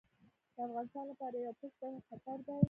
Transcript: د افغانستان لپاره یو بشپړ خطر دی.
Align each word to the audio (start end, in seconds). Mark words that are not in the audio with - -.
د 0.55 0.57
افغانستان 0.67 1.05
لپاره 1.11 1.35
یو 1.37 1.53
بشپړ 1.59 1.91
خطر 2.07 2.37
دی. 2.45 2.57